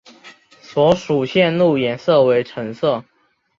[0.63, 3.05] 所属的线路颜色为橙色。